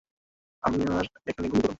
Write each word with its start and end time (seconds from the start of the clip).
আমার 0.63 0.79
এখানে 1.27 1.47
গুলি 1.47 1.59
করুন! 1.59 1.69